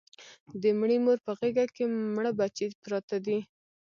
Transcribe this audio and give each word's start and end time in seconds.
د 0.61 0.63
مړې 0.79 0.97
مور 1.03 1.17
په 1.25 1.31
غېږ 1.39 1.57
کې 1.75 1.83
مړه 2.15 2.31
بچي 2.39 2.67
پراته 2.83 3.17
دي 3.25 3.39